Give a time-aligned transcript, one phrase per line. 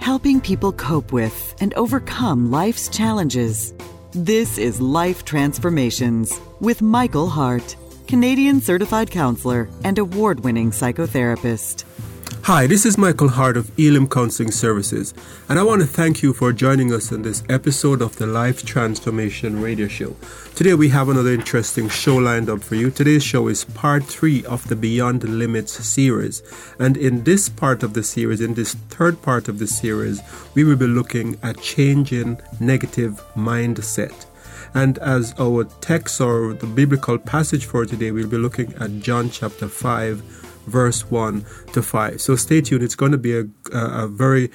[0.00, 3.74] helping people cope with and overcome life's challenges.
[4.12, 7.76] This is Life Transformations with Michael Hart,
[8.08, 11.84] Canadian certified counselor and award winning psychotherapist.
[12.32, 15.12] Hi, this is Michael Hart of Elim Counseling Services,
[15.48, 18.64] and I want to thank you for joining us in this episode of the Life
[18.64, 20.16] Transformation Radio Show.
[20.54, 22.90] Today we have another interesting show lined up for you.
[22.90, 26.42] Today's show is part three of the Beyond Limits series,
[26.78, 30.20] and in this part of the series, in this third part of the series,
[30.54, 34.26] we will be looking at changing negative mindset.
[34.72, 39.28] And as our text or the biblical passage for today, we'll be looking at John
[39.28, 42.20] chapter 5 verse 1 to 5.
[42.20, 42.82] So stay tuned.
[42.82, 44.50] It's going to be a, a, very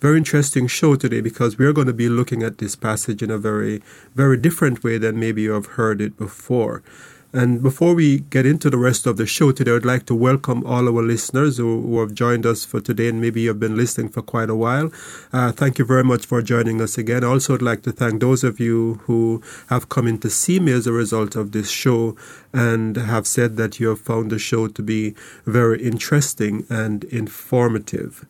[0.00, 3.38] very interesting show today because we're going to be looking at this passage in a
[3.38, 3.82] very,
[4.14, 6.82] very different way than maybe you have heard it before.
[7.30, 10.64] And before we get into the rest of the show today, I'd like to welcome
[10.64, 14.08] all our listeners who, who have joined us for today and maybe you've been listening
[14.08, 14.90] for quite a while.
[15.30, 17.24] Uh, thank you very much for joining us again.
[17.24, 20.72] Also, I'd like to thank those of you who have come in to see me
[20.72, 22.16] as a result of this show
[22.54, 28.24] and have said that you have found the show to be very interesting and informative.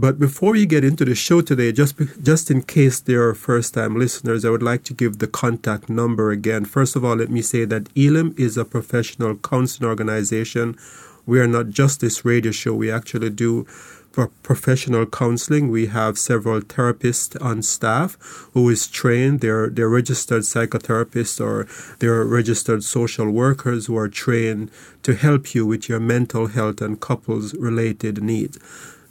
[0.00, 3.98] But before we get into the show today, just just in case there are first-time
[3.98, 6.64] listeners, I would like to give the contact number again.
[6.64, 10.78] First of all, let me say that Elim is a professional counseling organization.
[11.26, 12.72] We are not just this radio show.
[12.72, 13.64] We actually do
[14.10, 15.68] for professional counseling.
[15.68, 18.16] We have several therapists on staff
[18.54, 19.40] who is trained.
[19.42, 24.70] They're they're registered psychotherapists or they're registered social workers who are trained
[25.02, 28.56] to help you with your mental health and couples related needs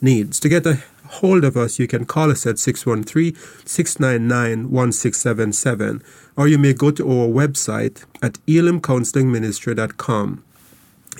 [0.00, 0.40] needs.
[0.40, 3.34] To get a hold of us, you can call us at 613
[3.64, 6.02] 699 1677,
[6.36, 10.44] or you may go to our website at elimcounselingministry.com.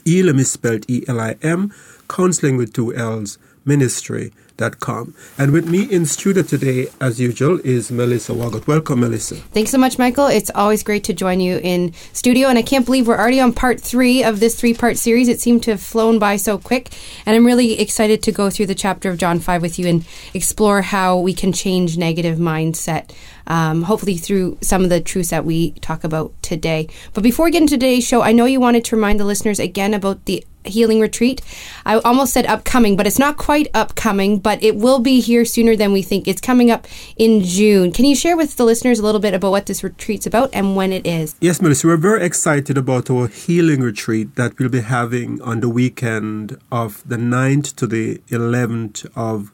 [0.07, 1.73] Elim is spelled E L I M,
[2.09, 4.33] counseling with two L's, ministry
[4.81, 5.15] com.
[5.39, 8.67] And with me in studio today, as usual, is Melissa Wagot.
[8.67, 9.37] Welcome, Melissa.
[9.37, 10.27] Thanks so much, Michael.
[10.27, 12.49] It's always great to join you in studio.
[12.49, 15.29] And I can't believe we're already on part three of this three part series.
[15.29, 16.91] It seemed to have flown by so quick.
[17.25, 20.05] And I'm really excited to go through the chapter of John 5 with you and
[20.35, 23.11] explore how we can change negative mindset.
[23.51, 26.89] Um, hopefully, through some of the truths that we talk about today.
[27.15, 29.59] But before we get into today's show, I know you wanted to remind the listeners
[29.59, 31.41] again about the healing retreat.
[31.85, 35.75] I almost said upcoming, but it's not quite upcoming, but it will be here sooner
[35.75, 36.29] than we think.
[36.29, 37.93] It's coming up in June.
[37.93, 40.77] Can you share with the listeners a little bit about what this retreat's about and
[40.77, 41.35] when it is?
[41.41, 45.69] Yes, Melissa, we're very excited about our healing retreat that we'll be having on the
[45.69, 49.53] weekend of the 9th to the 11th of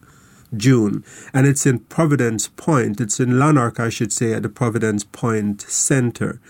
[0.57, 1.05] June.
[1.33, 3.01] And it's in Providence Point.
[3.01, 6.41] It's in Lanark, I should say, at the Providence Point Center.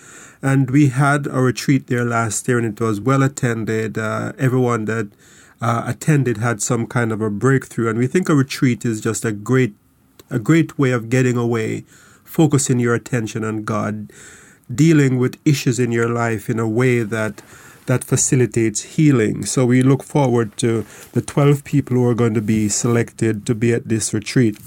[0.42, 3.98] And we had a retreat there last year, and it was well attended.
[3.98, 5.08] Uh, everyone that
[5.60, 9.24] uh, attended had some kind of a breakthrough, and we think a retreat is just
[9.24, 9.74] a great,
[10.30, 11.84] a great way of getting away,
[12.24, 14.12] focusing your attention on God,
[14.72, 17.42] dealing with issues in your life in a way that
[17.86, 19.44] that facilitates healing.
[19.44, 23.54] So we look forward to the 12 people who are going to be selected to
[23.54, 24.58] be at this retreat.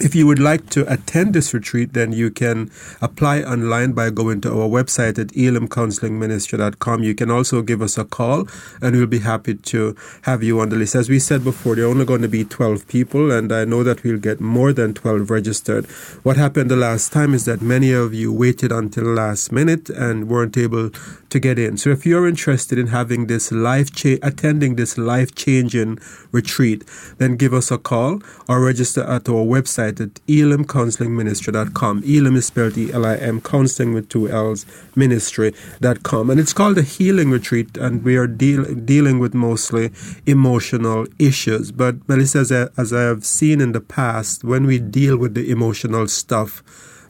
[0.00, 2.68] If you would like to attend this retreat, then you can
[3.00, 7.04] apply online by going to our website at elimcounselingministry.com.
[7.04, 8.48] You can also give us a call
[8.82, 10.96] and we'll be happy to have you on the list.
[10.96, 13.84] As we said before, there are only going to be 12 people and I know
[13.84, 15.86] that we'll get more than 12 registered.
[16.24, 19.90] What happened the last time is that many of you waited until the last minute
[19.90, 20.90] and weren't able
[21.30, 21.76] to get in.
[21.76, 26.00] So if you're interested in having this life cha- attending this life changing
[26.32, 26.84] retreat,
[27.18, 32.02] then give us a call or register at our website at elimcounselingministry.com.
[32.04, 36.30] Elim is spelled E-L-I-M, counseling with two L's, ministry.com.
[36.30, 39.90] And it's called a healing retreat and we are deal- dealing with mostly
[40.26, 41.72] emotional issues.
[41.72, 45.50] But Melissa, I, as I have seen in the past, when we deal with the
[45.50, 46.62] emotional stuff,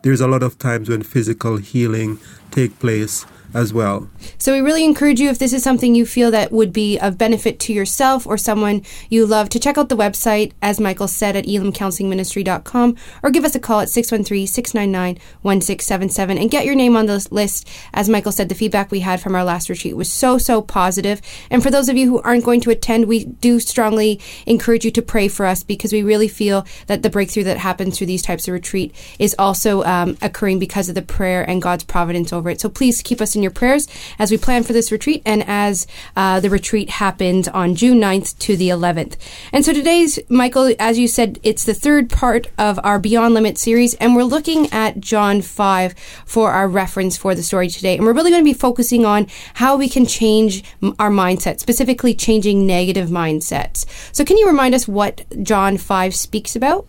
[0.02, 2.18] there's a lot of times when physical healing
[2.50, 4.10] take place as well.
[4.36, 7.16] So we really encourage you if this is something you feel that would be of
[7.16, 11.36] benefit to yourself or someone you love to check out the website as Michael said
[11.36, 17.24] at elimcounselingministry.com or give us a call at 613-699-1677 and get your name on the
[17.30, 17.68] list.
[17.92, 21.22] As Michael said the feedback we had from our last retreat was so so positive.
[21.48, 24.90] And for those of you who aren't going to attend, we do strongly encourage you
[24.90, 28.22] to pray for us because we really feel that the breakthrough that happens through these
[28.22, 32.50] types of retreat is also um, occurring because of the prayer and God's providence over
[32.50, 32.60] it.
[32.60, 33.86] So please keep us in your prayers
[34.18, 35.86] as we plan for this retreat and as
[36.16, 39.16] uh, the retreat happens on June 9th to the 11th.
[39.52, 43.58] And so today's, Michael, as you said, it's the third part of our Beyond Limit
[43.58, 45.94] series, and we're looking at John 5
[46.24, 47.96] for our reference for the story today.
[47.96, 50.64] And we're really going to be focusing on how we can change
[50.98, 53.84] our mindset, specifically changing negative mindsets.
[54.12, 56.86] So, can you remind us what John 5 speaks about?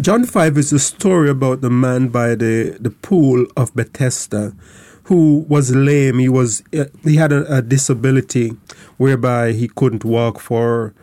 [0.00, 4.54] John 5 is a story about the man by the, the pool of Bethesda
[5.10, 6.20] who was lame.
[6.20, 8.50] He was uh, he had a, a disability
[8.96, 10.94] whereby he couldn't walk for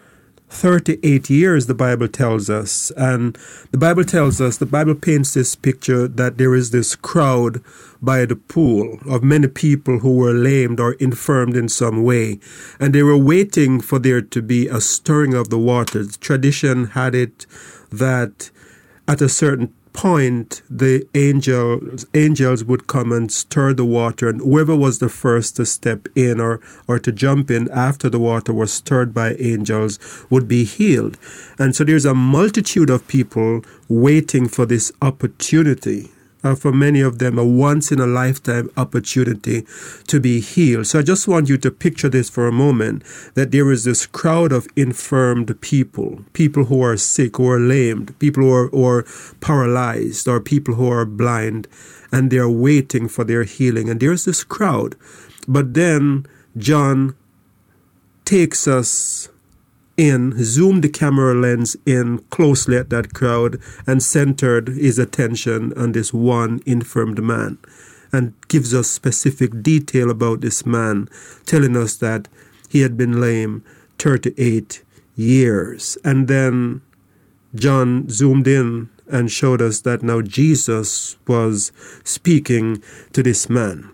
[0.50, 2.90] 38 years, the Bible tells us.
[2.96, 3.38] And
[3.72, 7.62] the Bible tells us, the Bible paints this picture that there is this crowd
[8.02, 12.40] by the pool of many people who were lamed or infirmed in some way.
[12.80, 16.16] And they were waiting for there to be a stirring of the waters.
[16.16, 17.46] Tradition had it
[17.92, 18.52] that
[19.06, 24.76] at a certain point the angels angels would come and stir the water and whoever
[24.76, 28.72] was the first to step in or or to jump in after the water was
[28.72, 29.98] stirred by angels
[30.30, 31.18] would be healed.
[31.58, 36.12] And so there's a multitude of people waiting for this opportunity
[36.44, 39.66] uh, for many of them a once in a lifetime opportunity
[40.08, 40.88] to be healed.
[40.88, 43.04] So I just want you to picture this for a moment
[43.34, 48.44] that there is this crowd of infirmed people, people who are sick, are lamed, people
[48.44, 49.06] who are, who are
[49.42, 51.68] paralyzed, or people who are blind,
[52.12, 53.90] and they're waiting for their healing.
[53.90, 54.96] And there's this crowd.
[55.48, 56.26] But then
[56.58, 57.16] John
[58.26, 59.30] takes us
[59.98, 65.92] in, zoomed the camera lens in closely at that crowd, and centered his attention on
[65.92, 67.58] this one infirmed man,
[68.12, 71.10] and gives us specific detail about this man,
[71.46, 72.28] telling us that
[72.70, 73.64] he had been lame
[73.98, 74.84] 38
[75.16, 75.98] years.
[76.04, 76.82] And then
[77.56, 81.72] John zoomed in and showed us that now Jesus was
[82.04, 82.84] speaking
[83.14, 83.90] to this man.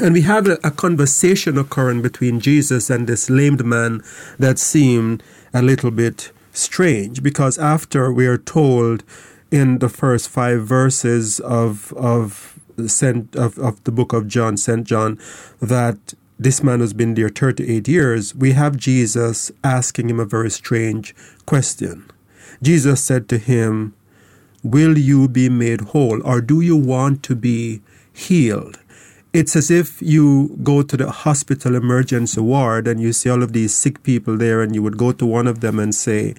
[0.00, 4.00] And we have a, a, conversation occurring between Jesus and this lamed man
[4.38, 9.02] that seemed a little bit strange because after we are told
[9.50, 14.86] in the first five verses of of Saint, of, of the book of John, St.
[14.86, 15.18] John,
[15.60, 20.50] that this man has been there 38 years, we have Jesus asking him a very
[20.50, 21.12] strange
[21.44, 22.08] question.
[22.62, 23.94] Jesus said to him,
[24.62, 28.78] Will you be made whole, or do you want to be healed?
[29.38, 33.52] It's as if you go to the hospital emergency ward and you see all of
[33.52, 36.34] these sick people there and you would go to one of them and say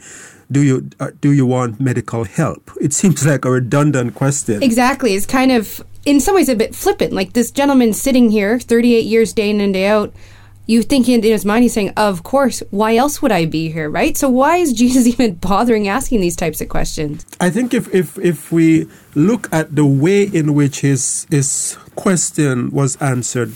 [0.51, 5.13] do you uh, do you want medical help it seems like a redundant question exactly
[5.15, 9.05] it's kind of in some ways a bit flippant like this gentleman sitting here 38
[9.05, 10.13] years day in and day out
[10.69, 13.89] you think in his mind he's saying, "Of course, why else would I be here?"
[13.89, 14.15] Right?
[14.15, 17.25] So why is Jesus even bothering asking these types of questions?
[17.41, 22.69] I think if if if we look at the way in which his his question
[22.69, 23.51] was answered,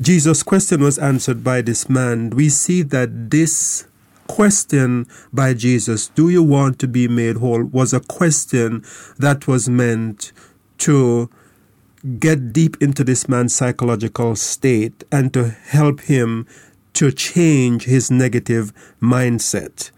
[0.00, 3.86] Jesus' question was answered by this man, we see that this
[4.28, 8.82] question by Jesus, do you want to be made whole, was a question
[9.18, 10.32] that was meant
[10.78, 11.28] to
[12.18, 16.46] get deep into this man's psychological state and to help him
[16.94, 19.90] to change his negative mindset.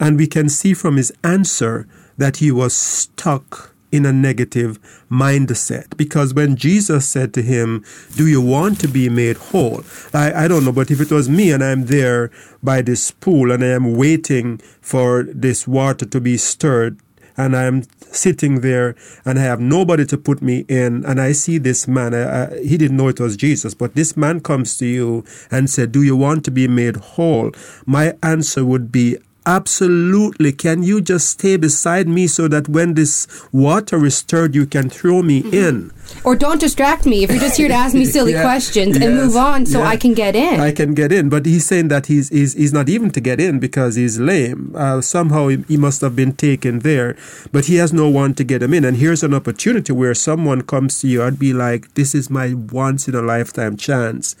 [0.00, 1.86] And we can see from his answer
[2.16, 4.78] that he was stuck in a negative
[5.10, 5.96] mindset.
[5.96, 7.84] Because when Jesus said to him,
[8.16, 9.82] Do you want to be made whole?
[10.12, 12.30] I, I don't know, but if it was me and I'm there
[12.62, 16.98] by this pool and I am waiting for this water to be stirred,
[17.36, 18.94] and I'm sitting there
[19.24, 21.04] and I have nobody to put me in.
[21.04, 24.16] And I see this man, I, I, he didn't know it was Jesus, but this
[24.16, 27.52] man comes to you and said, Do you want to be made whole?
[27.84, 30.52] My answer would be, Absolutely.
[30.52, 34.90] Can you just stay beside me so that when this water is stirred, you can
[34.90, 35.54] throw me mm-hmm.
[35.54, 35.92] in?
[36.24, 39.06] Or don't distract me if you're just here to ask me silly yeah, questions yes,
[39.06, 39.88] and move on so yeah.
[39.88, 40.58] I can get in.
[40.58, 41.28] I can get in.
[41.28, 44.72] But he's saying that he's, he's, he's not even to get in because he's lame.
[44.74, 47.16] Uh, somehow he, he must have been taken there,
[47.52, 48.84] but he has no one to get him in.
[48.84, 51.22] And here's an opportunity where someone comes to you.
[51.22, 54.34] I'd be like, this is my once in a lifetime chance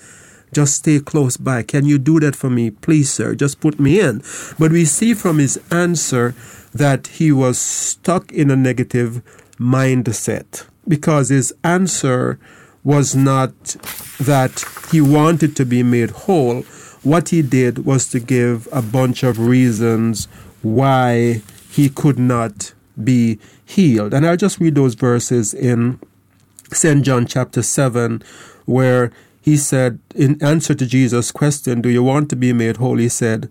[0.52, 1.62] just stay close by.
[1.62, 3.34] Can you do that for me, please, sir?
[3.34, 4.22] Just put me in.
[4.58, 6.34] But we see from his answer
[6.74, 9.22] that he was stuck in a negative
[9.58, 12.38] mindset because his answer
[12.84, 13.50] was not
[14.20, 16.62] that he wanted to be made whole.
[17.02, 20.26] What he did was to give a bunch of reasons
[20.62, 22.72] why he could not
[23.02, 24.14] be healed.
[24.14, 25.98] And I'll just read those verses in
[26.72, 27.04] St.
[27.04, 28.22] John chapter 7,
[28.64, 29.12] where
[29.46, 32.96] he said, in answer to Jesus' question, Do you want to be made whole?
[32.98, 33.48] He said,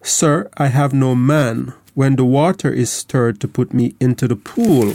[0.00, 4.36] Sir, I have no man when the water is stirred to put me into the
[4.36, 4.94] pool.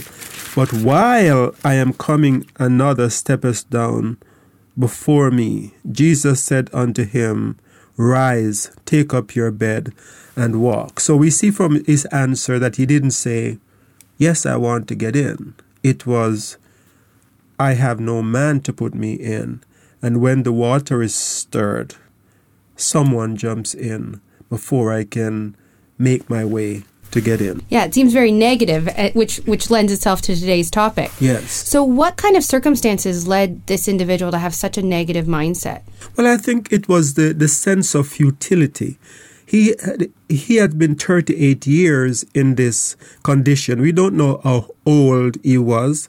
[0.55, 4.19] But while I am coming, another steppeth down
[4.79, 5.73] before me.
[5.91, 7.57] Jesus said unto him,
[7.97, 9.91] Rise, take up your bed,
[10.38, 11.01] and walk.
[11.01, 13.57] So we see from his answer that he didn't say,
[14.17, 15.55] Yes, I want to get in.
[15.83, 16.55] It was,
[17.59, 19.61] I have no man to put me in.
[20.01, 21.96] And when the water is stirred,
[22.75, 25.55] someone jumps in before I can
[25.98, 27.62] make my way to get in.
[27.70, 31.12] Yeah, it seems very negative, eh, which which lends itself to today's topic.
[31.20, 31.51] Yes.
[31.51, 35.81] So, what kind of circumstances led this individual to have such a negative mindset?
[36.17, 38.98] Well, I think it was the, the sense of futility.
[39.46, 43.81] He had, he had been 38 years in this condition.
[43.81, 46.08] We don't know how old he was.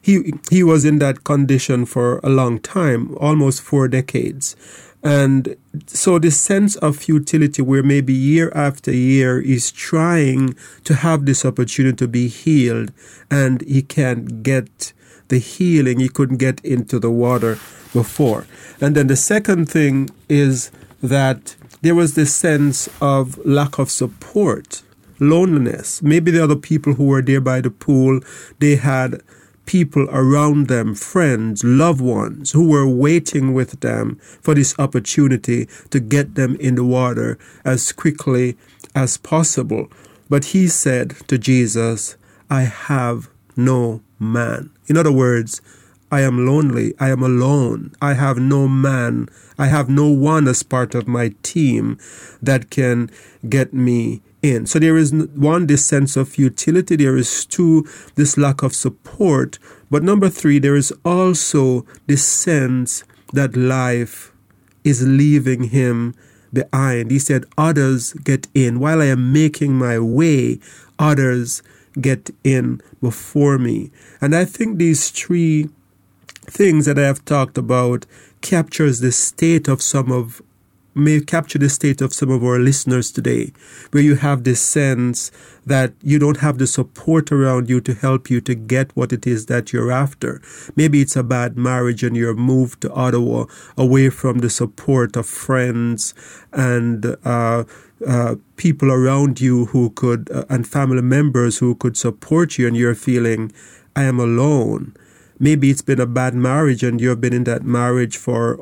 [0.00, 4.56] He he was in that condition for a long time, almost four decades.
[5.02, 10.54] And so the sense of futility where maybe year after year is trying
[10.84, 12.92] to have this opportunity to be healed
[13.30, 14.92] and he can't get
[15.28, 17.58] the healing, he couldn't get into the water
[17.94, 18.46] before.
[18.80, 20.70] And then the second thing is
[21.02, 24.82] that there was this sense of lack of support,
[25.18, 26.02] loneliness.
[26.02, 28.20] Maybe the other people who were there by the pool,
[28.58, 29.22] they had
[29.70, 36.00] people around them, friends, loved ones, who were waiting with them for this opportunity to
[36.00, 38.56] get them in the water as quickly
[38.96, 39.86] as possible.
[40.28, 42.16] But he said to Jesus,
[42.50, 44.70] I have no man.
[44.88, 45.62] In other words,
[46.10, 46.92] I am lonely.
[46.98, 47.92] I am alone.
[48.02, 49.28] I have no man.
[49.56, 51.96] I have no one as part of my team
[52.42, 53.08] that can
[53.48, 54.66] get me in.
[54.66, 56.96] So there is one, this sense of futility.
[56.96, 59.58] There is two, this lack of support.
[59.90, 64.32] But number three, there is also this sense that life
[64.84, 66.14] is leaving him
[66.52, 67.10] behind.
[67.10, 68.80] He said, Others get in.
[68.80, 70.60] While I am making my way,
[70.98, 71.62] others
[72.00, 73.90] get in before me.
[74.20, 75.68] And I think these three
[76.46, 78.06] things that I have talked about
[78.40, 80.42] captures the state of some of
[81.00, 83.52] may capture the state of some of our listeners today,
[83.90, 85.30] where you have this sense
[85.66, 89.26] that you don't have the support around you to help you to get what it
[89.26, 90.40] is that you're after.
[90.76, 95.26] Maybe it's a bad marriage and you're moved to Ottawa away from the support of
[95.26, 96.14] friends
[96.52, 97.64] and uh,
[98.06, 102.76] uh, people around you who could, uh, and family members who could support you, and
[102.76, 103.52] you're feeling,
[103.96, 104.94] I am alone.
[105.38, 108.60] Maybe it's been a bad marriage and you've been in that marriage for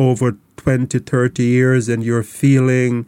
[0.00, 3.06] over 20, 30 years and you're feeling,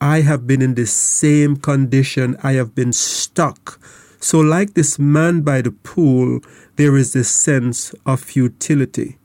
[0.00, 3.80] I have been in the same condition, I have been stuck.
[4.20, 6.40] So, like this man by the pool,
[6.76, 9.18] there is this sense of futility.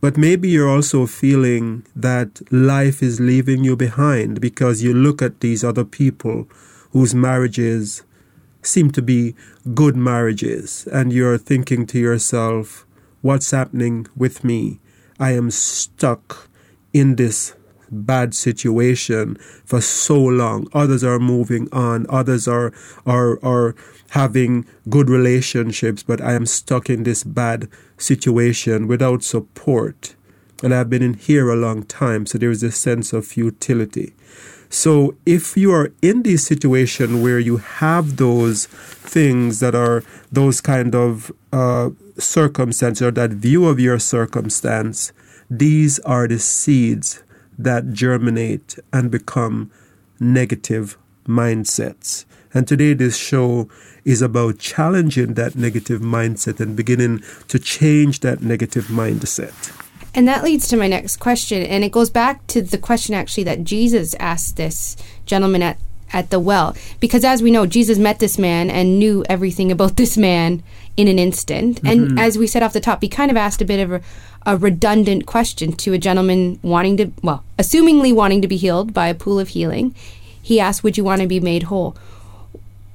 [0.00, 5.40] But maybe you're also feeling that life is leaving you behind because you look at
[5.40, 6.48] these other people
[6.92, 8.02] whose marriages
[8.62, 9.34] seem to be
[9.74, 12.86] good marriages, and you're thinking to yourself,
[13.22, 14.80] what's happening with me?
[15.18, 16.48] I am stuck
[16.92, 17.54] in this
[17.90, 20.66] bad situation for so long.
[20.72, 22.06] Others are moving on.
[22.08, 22.72] Others are
[23.06, 23.74] are are
[24.10, 27.68] having good relationships, but I am stuck in this bad
[27.98, 30.14] situation without support.
[30.62, 34.14] And I've been in here a long time, so there is a sense of futility.
[34.68, 40.60] So if you are in the situation where you have those things that are those
[40.60, 45.12] kind of uh, circumstances or that view of your circumstance,
[45.48, 47.22] these are the seeds
[47.58, 49.70] that germinate and become
[50.20, 52.24] negative mindsets.
[52.52, 53.68] And today, this show
[54.04, 59.52] is about challenging that negative mindset and beginning to change that negative mindset.
[60.16, 61.62] And that leads to my next question.
[61.62, 64.96] And it goes back to the question actually that Jesus asked this
[65.26, 65.78] gentleman at,
[66.10, 66.74] at the well.
[66.98, 70.62] Because as we know, Jesus met this man and knew everything about this man
[70.96, 71.82] in an instant.
[71.82, 71.86] Mm-hmm.
[71.86, 74.00] And as we said off the top, he kind of asked a bit of a,
[74.46, 79.08] a redundant question to a gentleman wanting to, well, assumingly wanting to be healed by
[79.08, 79.94] a pool of healing.
[80.42, 81.94] He asked, Would you want to be made whole?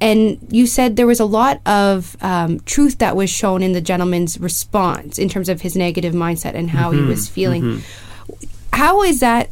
[0.02, 3.82] And you said there was a lot of um, truth that was shown in the
[3.82, 7.62] gentleman's response in terms of his negative mindset and how mm-hmm, he was feeling.
[7.62, 8.46] Mm-hmm.
[8.74, 9.50] How is that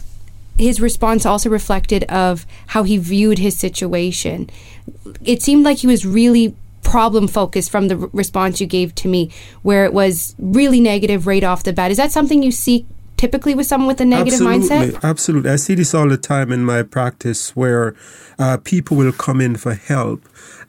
[0.57, 4.49] his response also reflected of how he viewed his situation?
[5.23, 9.07] It seemed like he was really problem focused from the r- response you gave to
[9.07, 11.91] me, where it was really negative right off the bat.
[11.91, 12.87] Is that something you see
[13.19, 15.03] typically with someone with a negative absolutely, mindset?
[15.03, 15.51] Absolutely.
[15.51, 17.93] I see this all the time in my practice where
[18.39, 20.21] uh, people will come in for help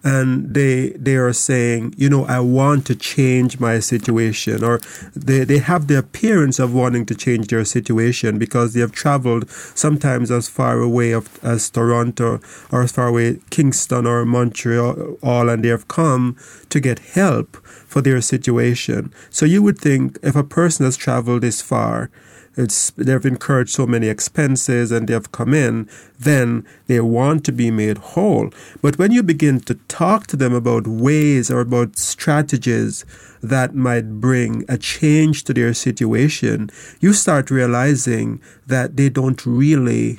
[0.03, 4.81] and they they are saying, you know, I want to change my situation, or
[5.15, 9.51] they, they have the appearance of wanting to change their situation because they have traveled
[9.51, 12.41] sometimes as far away of, as Toronto
[12.73, 16.37] or as far away Kingston or Montreal, all, and they have come
[16.71, 19.13] to get help for their situation.
[19.29, 22.11] So you would think if a person has traveled this far
[22.57, 25.89] it's they've incurred so many expenses and they've come in,
[26.19, 28.51] then they want to be made whole.
[28.83, 33.05] But when you begin to talk to them about ways or about strategies
[33.43, 40.19] that might bring a change to their situation, you start realizing that they don't really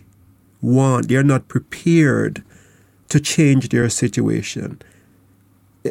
[0.61, 2.43] want, they're not prepared
[3.09, 4.81] to change their situation.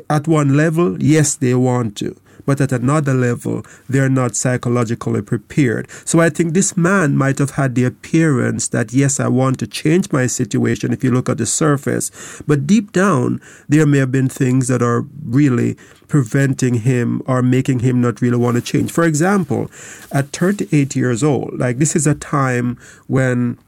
[0.09, 2.17] At one level, yes, they want to
[2.47, 5.91] but at another level, they're not psychologically prepared.
[6.05, 9.67] So I think this man might have had the appearance that, yes, I want to
[9.67, 12.11] change my situation if you look at the surface,
[12.47, 15.77] but deep down, there may have been things that are really
[16.09, 18.91] preventing him or making him not really want to change.
[18.91, 19.71] For example,
[20.13, 23.59] at 38 years old, like this is a time when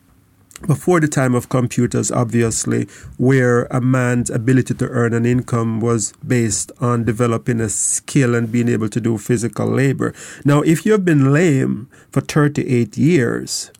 [0.66, 2.84] before the time of computers, obviously,
[3.16, 8.50] where a man's ability to earn an income was based on developing a skill and
[8.50, 10.14] being able to do physical labor.
[10.44, 13.70] Now, if you've been lame for 38 years,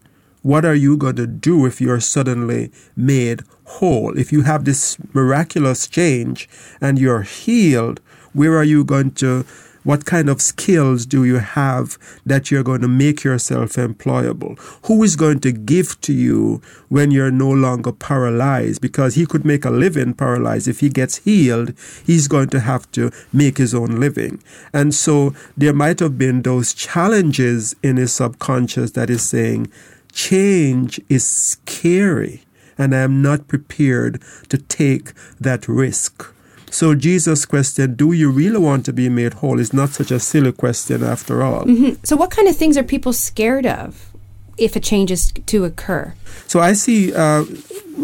[0.42, 4.18] what are you going to do if you're suddenly made whole?
[4.18, 6.48] If you have this miraculous change
[6.80, 8.00] and you're healed,
[8.32, 9.44] where are you going to
[9.84, 14.58] what kind of skills do you have that you're going to make yourself employable?
[14.86, 18.80] Who is going to give to you when you're no longer paralyzed?
[18.80, 20.68] Because he could make a living paralyzed.
[20.68, 21.74] If he gets healed,
[22.04, 24.42] he's going to have to make his own living.
[24.72, 29.70] And so there might have been those challenges in his subconscious that is saying,
[30.12, 32.44] change is scary
[32.78, 36.32] and I am not prepared to take that risk.
[36.72, 40.18] So Jesus' question, do you really want to be made whole, is not such a
[40.18, 41.66] silly question after all.
[41.66, 42.02] Mm-hmm.
[42.02, 44.10] So, what kind of things are people scared of
[44.56, 46.14] if a change is to occur?
[46.46, 47.44] So, I see uh,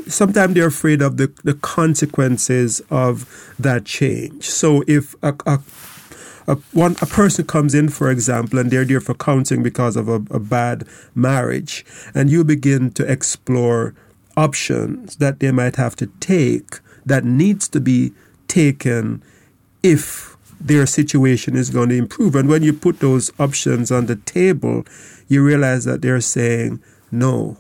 [0.07, 4.45] sometimes they're afraid of the, the consequences of that change.
[4.45, 5.61] So, if a, a
[6.47, 10.09] a, one, a person comes in, for example, and they're there for counseling because of
[10.09, 10.85] a, a bad
[11.15, 11.85] marriage,
[12.15, 13.95] and you begin to explore
[14.35, 18.13] options that they might have to take that needs to be
[18.49, 19.23] taken
[19.83, 22.35] if their situation is going to improve.
[22.35, 24.85] And when you put those options on the table,
[25.29, 27.59] you realize that they're saying, no,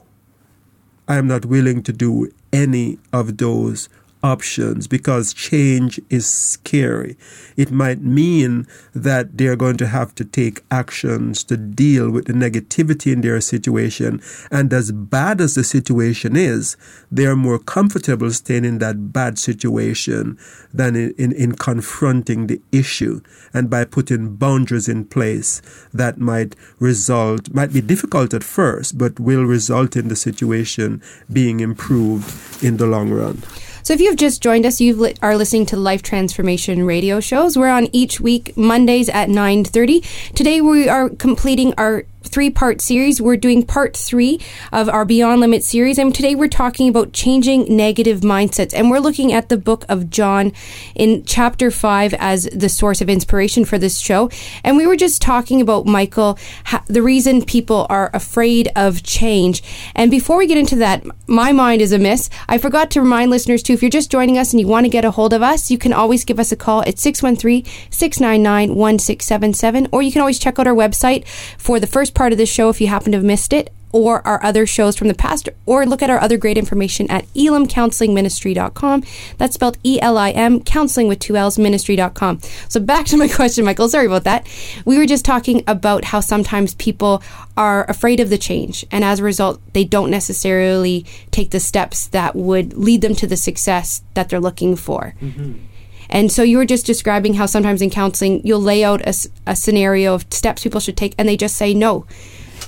[1.07, 3.88] I am not willing to do any of those
[4.22, 7.16] options because change is scary.
[7.56, 12.32] It might mean that they're going to have to take actions to deal with the
[12.32, 14.21] negativity in their situation.
[14.50, 16.76] And as bad as the situation is,
[17.10, 20.38] they're more comfortable staying in that bad situation
[20.73, 23.21] than in, in, in confronting the issue.
[23.54, 25.62] And by putting boundaries in place
[25.93, 31.60] that might result, might be difficult at first, but will result in the situation being
[31.60, 33.43] improved in the long run.
[33.88, 37.56] So if you've just joined us, you li- are listening to Life Transformation radio shows.
[37.56, 40.04] We're on each week Mondays at 9:30.
[40.34, 43.21] Today we are completing our three part series.
[43.21, 44.41] We're doing part three
[44.73, 45.99] of our Beyond Limit series.
[45.99, 48.75] And today we're talking about changing negative mindsets.
[48.75, 50.52] And we're looking at the book of John
[50.95, 54.31] in chapter five as the source of inspiration for this show.
[54.65, 59.63] And we were just talking about, Michael, ha- the reason people are afraid of change.
[59.95, 62.31] And before we get into that, my mind is amiss.
[62.49, 64.91] I forgot to remind listeners too, if you're just joining us and you want to
[64.91, 68.75] get a hold of us, you can always give us a call at 613 699
[68.75, 71.26] 1677, or you can always check out our website
[71.59, 74.26] for the first part of this show if you happen to have missed it, or
[74.26, 79.02] our other shows from the past, or look at our other great information at elimcounselingministry.com.
[79.38, 82.40] That's spelled E L I M, counseling with two L's, ministry.com.
[82.68, 83.88] So back to my question, Michael.
[83.88, 84.47] Sorry about that.
[84.84, 87.23] We were just talking about how sometimes people
[87.56, 92.08] are afraid of the change, and as a result, they don't necessarily take the steps
[92.08, 95.14] that would lead them to the success that they're looking for.
[95.21, 95.64] Mm-hmm.
[96.10, 99.14] And so you were just describing how sometimes in counseling, you'll lay out a,
[99.47, 102.06] a scenario of steps people should take, and they just say no.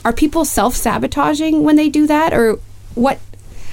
[0.05, 2.59] Are people self sabotaging when they do that, or
[2.94, 3.18] what?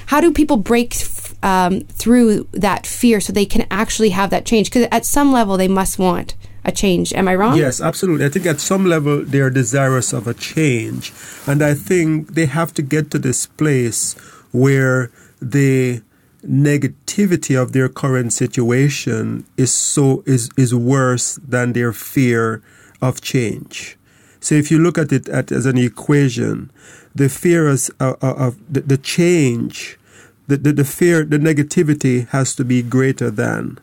[0.06, 0.96] How do people break
[1.42, 4.70] um, through that fear so they can actually have that change?
[4.70, 7.12] Because at some level, they must want a change.
[7.12, 7.56] Am I wrong?
[7.56, 8.26] Yes, absolutely.
[8.26, 11.12] I think at some level they're desirous of a change,
[11.46, 14.14] and I think they have to get to this place
[14.50, 16.02] where they
[16.48, 22.62] negativity of their current situation is so is is worse than their fear
[23.00, 23.96] of change.
[24.40, 26.70] So if you look at it at, as an equation,
[27.14, 29.98] the fear of, uh, uh, of the, the, change,
[30.46, 33.78] the, the, the fear, the negativity has to be greater than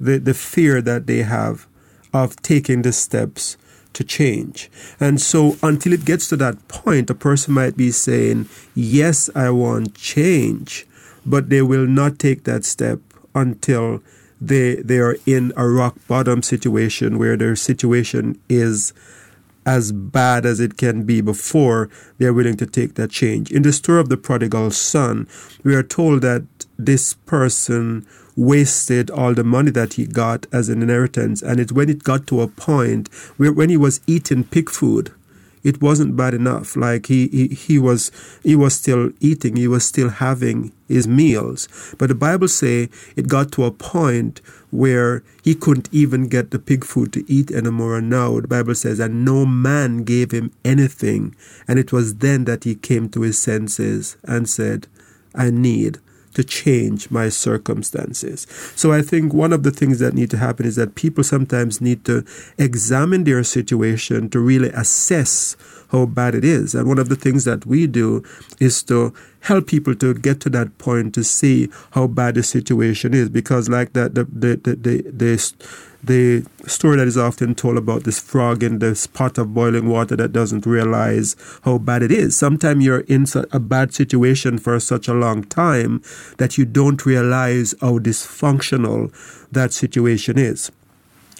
[0.00, 1.66] the, the fear that they have
[2.12, 3.56] of taking the steps
[3.92, 4.70] to change.
[4.98, 9.50] And so until it gets to that point, a person might be saying, Yes, I
[9.50, 10.86] want change,
[11.24, 13.00] but they will not take that step
[13.34, 14.02] until
[14.40, 18.92] they they are in a rock bottom situation where their situation is
[19.66, 23.50] as bad as it can be before they're willing to take that change.
[23.52, 25.28] In the story of the prodigal son,
[25.62, 26.44] we are told that
[26.78, 28.06] this person
[28.36, 31.42] wasted all the money that he got as an inheritance.
[31.42, 35.12] And it's when it got to a point where when he was eating pig food,
[35.62, 36.74] it wasn't bad enough.
[36.74, 38.10] Like he, he, he was
[38.42, 41.94] he was still eating, he was still having his meals.
[41.98, 46.58] But the Bible say it got to a point where he couldn't even get the
[46.58, 47.98] pig food to eat anymore.
[47.98, 51.34] And now the Bible says, and no man gave him anything.
[51.66, 54.86] And it was then that he came to his senses and said,
[55.34, 55.98] I need
[56.34, 58.46] to change my circumstances.
[58.76, 61.80] So I think one of the things that need to happen is that people sometimes
[61.80, 62.24] need to
[62.58, 65.56] examine their situation to really assess
[65.90, 66.74] how bad it is.
[66.74, 68.22] And one of the things that we do
[68.60, 73.12] is to help people to get to that point to see how bad the situation
[73.12, 73.28] is.
[73.28, 75.54] Because like that, the, the, the, the, the
[76.02, 80.16] the story that is often told about this frog in this pot of boiling water
[80.16, 82.36] that doesn't realize how bad it is.
[82.36, 86.02] Sometimes you're in a bad situation for such a long time
[86.38, 89.12] that you don't realize how dysfunctional
[89.52, 90.70] that situation is.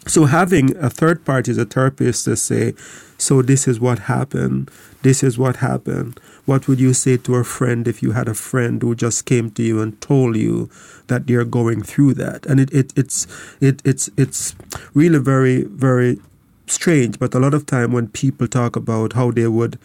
[0.07, 2.75] So having a third party as a therapist to say,
[3.19, 4.71] so this is what happened,
[5.03, 6.19] this is what happened.
[6.51, 9.53] What would you say to a friend if you had a friend who just came
[9.53, 10.69] to you and told you
[11.07, 12.45] that they're going through that?
[12.45, 13.29] And it, it it's
[13.61, 14.57] it it's it's
[14.93, 16.19] really very, very
[16.67, 17.21] strange.
[17.21, 19.79] But a lot of time when people talk about how they would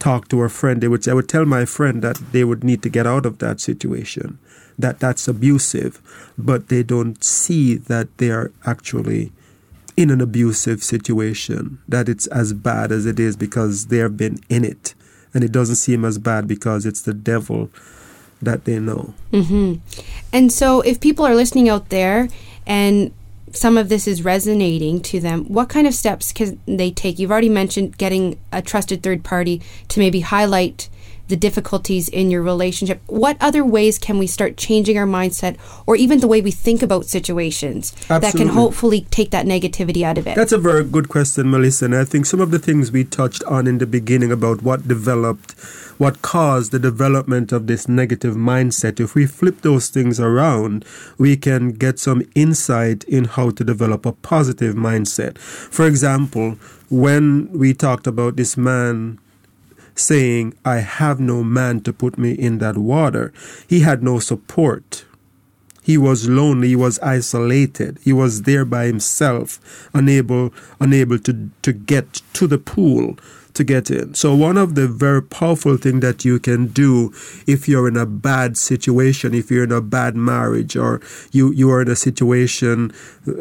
[0.00, 2.64] talk to a friend, they would say, I would tell my friend that they would
[2.64, 4.40] need to get out of that situation,
[4.76, 6.02] that that's abusive,
[6.36, 9.30] but they don't see that they are actually
[9.96, 14.40] in an abusive situation, that it's as bad as it is because they have been
[14.48, 14.94] in it.
[15.34, 17.70] And it doesn't seem as bad because it's the devil
[18.40, 19.14] that they know.
[19.32, 19.74] Mm-hmm.
[20.32, 22.28] And so, if people are listening out there
[22.66, 23.12] and
[23.52, 27.18] some of this is resonating to them, what kind of steps can they take?
[27.18, 30.88] You've already mentioned getting a trusted third party to maybe highlight
[31.28, 35.96] the difficulties in your relationship, what other ways can we start changing our mindset or
[35.96, 38.18] even the way we think about situations Absolutely.
[38.20, 40.34] that can hopefully take that negativity out of it?
[40.34, 41.86] That's a very good question, Melissa.
[41.86, 44.88] And I think some of the things we touched on in the beginning about what
[44.88, 45.52] developed,
[45.98, 50.84] what caused the development of this negative mindset, if we flip those things around,
[51.18, 55.38] we can get some insight in how to develop a positive mindset.
[55.38, 56.56] For example,
[56.90, 59.18] when we talked about this man
[59.98, 63.32] saying, I have no man to put me in that water.
[63.66, 65.04] He had no support.
[65.82, 71.72] He was lonely, he was isolated, he was there by himself, unable unable to, to
[71.72, 73.16] get to the pool
[73.58, 74.14] to get in.
[74.14, 77.12] So one of the very powerful thing that you can do
[77.46, 81.00] if you're in a bad situation, if you're in a bad marriage, or
[81.32, 82.92] you you are in a situation,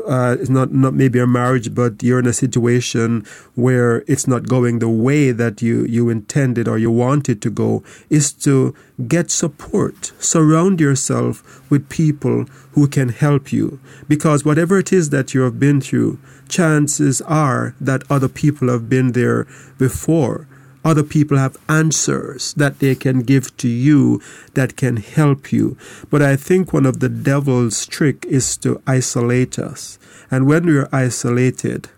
[0.07, 4.79] uh, not not maybe a marriage, but you're in a situation where it's not going
[4.79, 8.73] the way that you you intended or you wanted to go, is to
[9.07, 10.11] get support.
[10.17, 12.45] Surround yourself with people
[12.77, 17.73] who can help you, because whatever it is that you have been through chances are
[17.81, 19.47] that other people have been there
[19.79, 20.47] before.
[20.85, 24.21] Other people have answers that they can give to you
[24.53, 25.75] that can help you.
[26.11, 29.97] But I think one of the devil's trick is to isolate us.
[30.29, 31.89] And when we are isolated,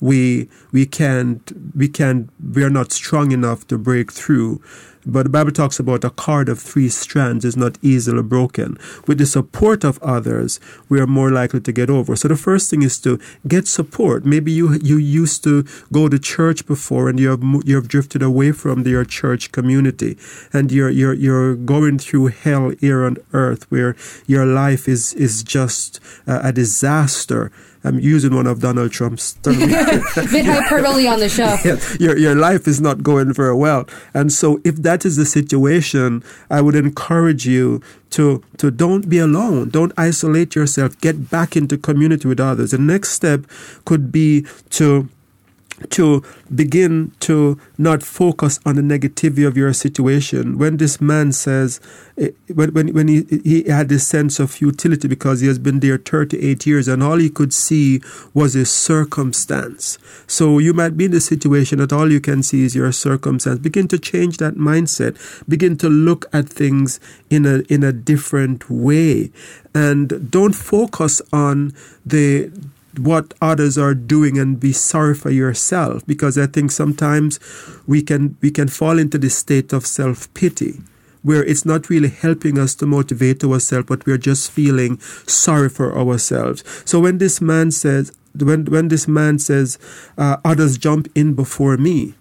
[0.00, 4.60] we we can't we can't we are not strong enough to break through
[5.06, 8.78] but the Bible talks about a cord of three strands is not easily broken.
[9.06, 12.16] With the support of others, we are more likely to get over.
[12.16, 14.24] So the first thing is to get support.
[14.24, 18.22] Maybe you you used to go to church before and you have you have drifted
[18.22, 20.18] away from your church community,
[20.52, 25.42] and you're you're you're going through hell here on earth, where your life is is
[25.42, 27.50] just a, a disaster
[27.82, 29.58] I'm using one of Donald Trump's terms.
[29.58, 31.56] Bit hyperbole on the show.
[31.64, 33.86] Yeah, your, your life is not going very well.
[34.14, 39.18] And so if that is the situation, I would encourage you to, to don't be
[39.18, 39.70] alone.
[39.70, 40.98] Don't isolate yourself.
[41.00, 42.72] Get back into community with others.
[42.72, 43.46] The next step
[43.84, 45.08] could be to
[45.88, 46.22] to
[46.54, 50.58] begin to not focus on the negativity of your situation.
[50.58, 51.80] When this man says,
[52.18, 55.80] eh, when, when, when he, he had this sense of futility because he has been
[55.80, 58.00] there 38 years and all he could see
[58.34, 59.98] was his circumstance.
[60.26, 63.58] So you might be in the situation that all you can see is your circumstance.
[63.58, 65.16] Begin to change that mindset.
[65.48, 69.30] Begin to look at things in a, in a different way.
[69.74, 71.72] And don't focus on
[72.04, 72.50] the
[72.98, 77.38] what others are doing and be sorry for yourself because I think sometimes
[77.86, 80.80] we can we can fall into this state of self pity
[81.22, 85.96] where it's not really helping us to motivate ourselves but we're just feeling sorry for
[85.96, 86.64] ourselves.
[86.84, 89.78] So when this man says when when this man says
[90.18, 92.14] uh, others jump in before me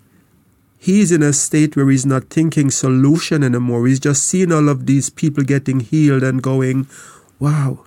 [0.80, 3.86] he's in a state where he's not thinking solution anymore.
[3.86, 6.88] He's just seeing all of these people getting healed and going,
[7.38, 7.86] wow,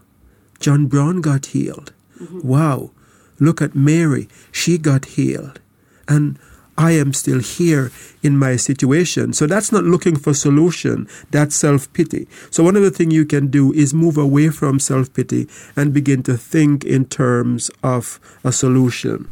[0.60, 1.92] John Brown got healed.
[2.22, 2.46] Mm-hmm.
[2.46, 2.90] Wow,
[3.40, 4.28] look at Mary.
[4.50, 5.60] She got healed.
[6.08, 6.38] And
[6.78, 9.32] I am still here in my situation.
[9.32, 11.06] So that's not looking for solution.
[11.30, 12.28] That's self-pity.
[12.50, 16.22] So one of the things you can do is move away from self-pity and begin
[16.24, 19.28] to think in terms of a solution.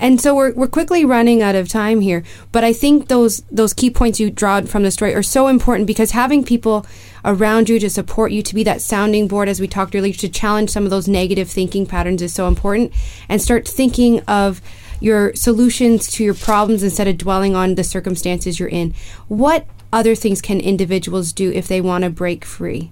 [0.00, 3.74] And so we're, we're quickly running out of time here, but I think those those
[3.74, 6.86] key points you draw from the story are so important because having people
[7.24, 10.28] around you to support you to be that sounding board as we talked earlier to
[10.28, 12.92] challenge some of those negative thinking patterns is so important
[13.28, 14.62] and start thinking of
[15.00, 18.94] your solutions to your problems instead of dwelling on the circumstances you're in.
[19.28, 22.90] What other things can individuals do if they want to break free?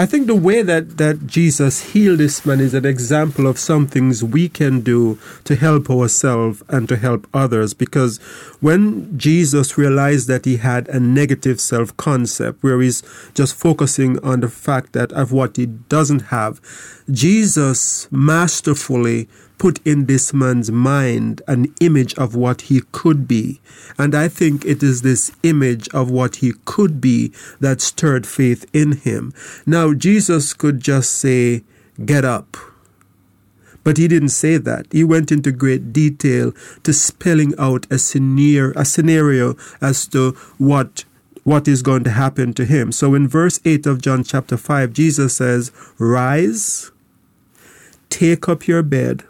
[0.00, 3.86] I think the way that, that Jesus healed this man is an example of some
[3.86, 7.74] things we can do to help ourselves and to help others.
[7.74, 8.16] Because
[8.60, 13.02] when Jesus realized that he had a negative self concept, where he's
[13.34, 16.62] just focusing on the fact that of what he doesn't have,
[17.10, 19.28] Jesus masterfully
[19.60, 23.60] put in this man's mind an image of what he could be.
[23.98, 28.64] And I think it is this image of what he could be that stirred faith
[28.72, 29.34] in him.
[29.66, 31.62] Now, Jesus could just say,
[32.02, 32.56] Get up.
[33.84, 34.86] But he didn't say that.
[34.90, 41.04] He went into great detail to spelling out a scenario, a scenario as to what
[41.44, 42.92] what is going to happen to him.
[42.92, 46.90] So in verse 8 of John chapter 5, Jesus says, Rise,
[48.10, 49.24] take up your bed,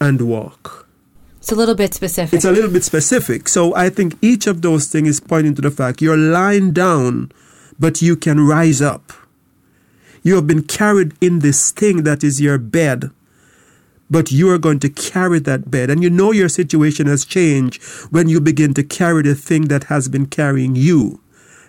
[0.00, 0.86] and walk.
[1.38, 2.34] It's a little bit specific.
[2.34, 3.48] It's a little bit specific.
[3.48, 7.30] So I think each of those things is pointing to the fact you're lying down,
[7.78, 9.12] but you can rise up.
[10.24, 13.12] You have been carried in this thing that is your bed,
[14.10, 15.88] but you are going to carry that bed.
[15.88, 17.80] And you know your situation has changed
[18.10, 21.20] when you begin to carry the thing that has been carrying you.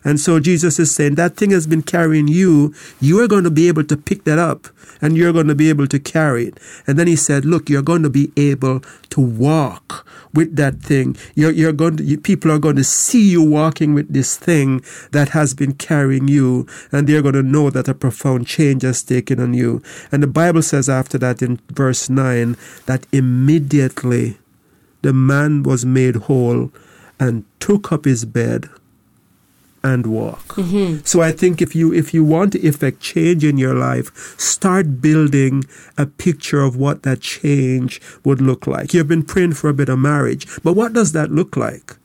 [0.08, 2.74] And so Jesus is saying that thing has been carrying you.
[3.02, 4.68] You are going to be able to pick that up
[5.02, 6.62] and you're going to be able to carry it.
[6.88, 11.18] And then he said, look, you're going to be able to walk with that thing.
[11.36, 14.82] You're, you're going to, you, people are going to see you walking with this thing
[15.12, 19.04] that has been carrying you and they're going to know that a profound change has
[19.04, 19.84] taken on you.
[20.10, 24.38] And the Bible says after that in verse 9 that immediately
[25.02, 26.72] the man was made whole
[27.20, 28.70] and took up his bed
[29.88, 30.56] and walk.
[30.56, 31.06] Mm-hmm.
[31.06, 35.02] So I think if you if you want to effect change in your life, start
[35.02, 35.64] building
[35.98, 38.94] a picture of what that change would look like.
[38.94, 41.96] You've been praying for a bit of marriage, but what does that look like?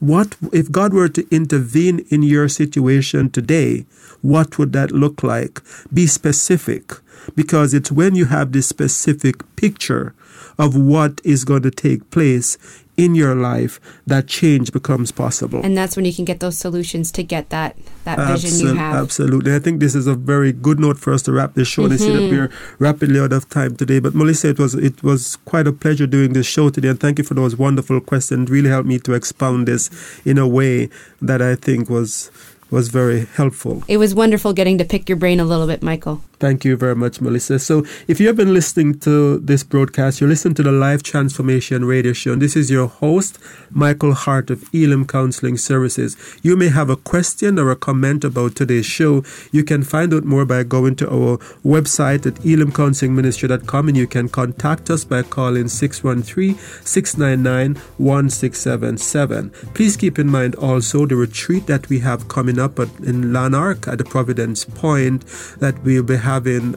[0.00, 3.84] What if God were to intervene in your situation today?
[4.22, 5.60] What would that look like?
[5.92, 6.92] Be specific
[7.34, 10.14] because it's when you have this specific picture
[10.58, 12.56] of what is going to take place
[13.00, 15.60] in your life that change becomes possible.
[15.64, 18.94] And that's when you can get those solutions to get that that vision you have.
[18.96, 19.54] Absolutely.
[19.54, 21.84] I think this is a very good note for us to wrap this show.
[21.84, 21.92] Mm-hmm.
[21.92, 24.00] I see that we're rapidly out of time today.
[24.00, 27.18] But Melissa, it was it was quite a pleasure doing this show today and thank
[27.18, 28.50] you for those wonderful questions.
[28.50, 29.90] Really helped me to expound this
[30.26, 30.90] in a way
[31.22, 32.30] that I think was
[32.70, 33.82] was very helpful.
[33.88, 36.22] It was wonderful getting to pick your brain a little bit, Michael.
[36.40, 37.58] Thank you very much, Melissa.
[37.58, 41.84] So, if you have been listening to this broadcast, you're listening to the Life Transformation
[41.84, 42.32] Radio Show.
[42.32, 46.16] And this is your host, Michael Hart of Elim Counseling Services.
[46.42, 49.22] You may have a question or a comment about today's show.
[49.52, 54.30] You can find out more by going to our website at elimcounselingministry.com and you can
[54.30, 59.50] contact us by calling 613 699 1677.
[59.74, 63.98] Please keep in mind also the retreat that we have coming up in Lanark at
[63.98, 65.26] the Providence Point
[65.58, 66.29] that we'll be having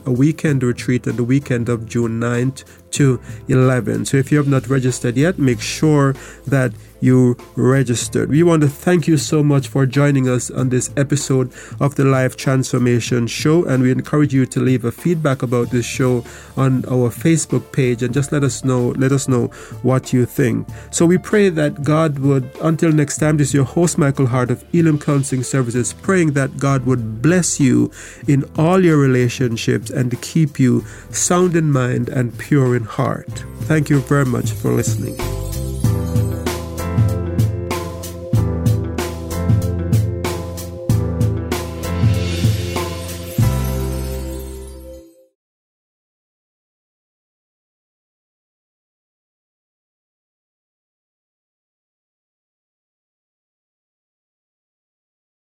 [0.04, 4.08] a weekend retreat on the weekend of June 9th to 11th.
[4.08, 6.16] So if you have not registered yet, make sure
[6.48, 8.30] that you registered.
[8.30, 11.52] We want to thank you so much for joining us on this episode
[11.82, 15.86] of the Life Transformation Show, and we encourage you to leave a feedback about this
[15.86, 16.24] show
[16.56, 19.48] on our Facebook page and just let us know let us know
[19.82, 20.66] what you think.
[20.92, 24.50] So we pray that God would until next time this is your host Michael Hart
[24.50, 27.92] of Elim Counseling Services praying that God would bless you
[28.30, 33.46] in all your relationships and keep you sound in mind and pure in heart.
[33.62, 35.43] Thank you very much for listening.